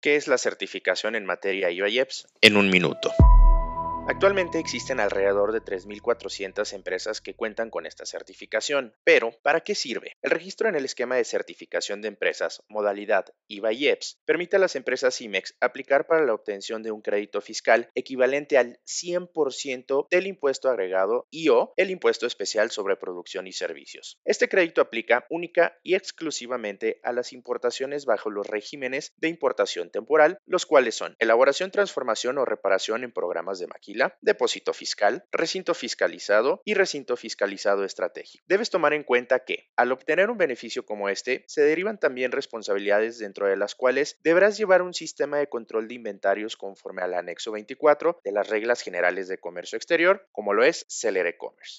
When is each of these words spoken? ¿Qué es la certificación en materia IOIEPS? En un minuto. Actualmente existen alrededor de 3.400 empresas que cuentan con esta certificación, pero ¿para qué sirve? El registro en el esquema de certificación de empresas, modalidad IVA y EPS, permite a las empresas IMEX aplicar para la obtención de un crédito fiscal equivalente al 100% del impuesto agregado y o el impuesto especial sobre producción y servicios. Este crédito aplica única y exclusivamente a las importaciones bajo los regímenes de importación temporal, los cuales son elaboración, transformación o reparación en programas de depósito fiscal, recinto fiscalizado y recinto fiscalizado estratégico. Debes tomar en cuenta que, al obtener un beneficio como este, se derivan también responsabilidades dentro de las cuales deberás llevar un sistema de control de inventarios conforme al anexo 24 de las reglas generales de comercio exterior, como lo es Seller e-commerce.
¿Qué 0.00 0.16
es 0.16 0.28
la 0.28 0.38
certificación 0.38 1.14
en 1.14 1.26
materia 1.26 1.70
IOIEPS? 1.70 2.26
En 2.40 2.56
un 2.56 2.70
minuto. 2.70 3.12
Actualmente 4.10 4.58
existen 4.58 4.98
alrededor 4.98 5.52
de 5.52 5.62
3.400 5.62 6.72
empresas 6.72 7.20
que 7.20 7.36
cuentan 7.36 7.70
con 7.70 7.86
esta 7.86 8.04
certificación, 8.04 8.92
pero 9.04 9.30
¿para 9.44 9.60
qué 9.60 9.76
sirve? 9.76 10.16
El 10.20 10.32
registro 10.32 10.68
en 10.68 10.74
el 10.74 10.84
esquema 10.84 11.14
de 11.14 11.22
certificación 11.22 12.02
de 12.02 12.08
empresas, 12.08 12.60
modalidad 12.68 13.26
IVA 13.46 13.72
y 13.72 13.86
EPS, 13.86 14.18
permite 14.24 14.56
a 14.56 14.58
las 14.58 14.74
empresas 14.74 15.20
IMEX 15.20 15.54
aplicar 15.60 16.08
para 16.08 16.26
la 16.26 16.34
obtención 16.34 16.82
de 16.82 16.90
un 16.90 17.02
crédito 17.02 17.40
fiscal 17.40 17.88
equivalente 17.94 18.58
al 18.58 18.80
100% 18.84 20.08
del 20.10 20.26
impuesto 20.26 20.68
agregado 20.68 21.28
y 21.30 21.48
o 21.50 21.72
el 21.76 21.90
impuesto 21.90 22.26
especial 22.26 22.72
sobre 22.72 22.96
producción 22.96 23.46
y 23.46 23.52
servicios. 23.52 24.18
Este 24.24 24.48
crédito 24.48 24.80
aplica 24.80 25.24
única 25.30 25.78
y 25.84 25.94
exclusivamente 25.94 26.98
a 27.04 27.12
las 27.12 27.32
importaciones 27.32 28.06
bajo 28.06 28.28
los 28.28 28.48
regímenes 28.48 29.12
de 29.18 29.28
importación 29.28 29.88
temporal, 29.88 30.40
los 30.46 30.66
cuales 30.66 30.96
son 30.96 31.14
elaboración, 31.20 31.70
transformación 31.70 32.38
o 32.38 32.44
reparación 32.44 33.04
en 33.04 33.12
programas 33.12 33.60
de 33.60 33.68
depósito 34.20 34.72
fiscal, 34.72 35.24
recinto 35.32 35.74
fiscalizado 35.74 36.62
y 36.64 36.74
recinto 36.74 37.16
fiscalizado 37.16 37.84
estratégico. 37.84 38.44
Debes 38.48 38.70
tomar 38.70 38.92
en 38.92 39.04
cuenta 39.04 39.44
que, 39.44 39.70
al 39.76 39.92
obtener 39.92 40.30
un 40.30 40.38
beneficio 40.38 40.84
como 40.84 41.08
este, 41.08 41.44
se 41.46 41.62
derivan 41.62 41.98
también 41.98 42.32
responsabilidades 42.32 43.18
dentro 43.18 43.46
de 43.46 43.56
las 43.56 43.74
cuales 43.74 44.18
deberás 44.22 44.56
llevar 44.58 44.82
un 44.82 44.94
sistema 44.94 45.38
de 45.38 45.48
control 45.48 45.88
de 45.88 45.94
inventarios 45.94 46.56
conforme 46.56 47.02
al 47.02 47.14
anexo 47.14 47.52
24 47.52 48.20
de 48.24 48.32
las 48.32 48.48
reglas 48.48 48.82
generales 48.82 49.28
de 49.28 49.38
comercio 49.38 49.76
exterior, 49.76 50.26
como 50.32 50.52
lo 50.52 50.64
es 50.64 50.84
Seller 50.88 51.26
e-commerce. 51.26 51.78